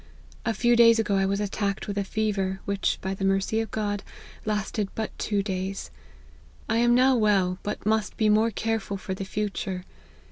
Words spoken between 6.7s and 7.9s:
am now well, but